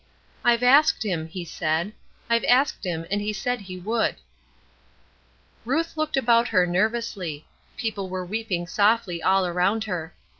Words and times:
'I've 0.43 0.63
asked 0.63 1.03
him,' 1.05 1.27
he 1.27 1.45
said; 1.45 1.93
'I've 2.27 2.43
asked 2.45 2.83
him, 2.87 3.05
and 3.11 3.21
he 3.21 3.31
said 3.31 3.61
he 3.61 3.77
would.'" 3.79 4.15
Ruth 5.63 5.95
looked 5.95 6.17
about 6.17 6.47
her 6.47 6.65
nervously. 6.65 7.45
People 7.77 8.09
were 8.09 8.25
weeping 8.25 8.65
softly 8.65 9.21
all 9.21 9.45
around 9.45 9.83
her. 9.83 10.15